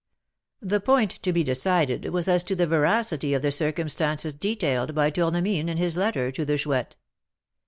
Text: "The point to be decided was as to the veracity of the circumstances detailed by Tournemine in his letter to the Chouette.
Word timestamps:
"The 0.63 0.79
point 0.79 1.11
to 1.21 1.31
be 1.31 1.43
decided 1.43 2.09
was 2.09 2.27
as 2.27 2.41
to 2.45 2.55
the 2.55 2.65
veracity 2.65 3.35
of 3.35 3.43
the 3.43 3.51
circumstances 3.51 4.33
detailed 4.33 4.95
by 4.95 5.11
Tournemine 5.11 5.69
in 5.69 5.77
his 5.77 5.95
letter 5.95 6.31
to 6.31 6.43
the 6.43 6.57
Chouette. 6.57 6.95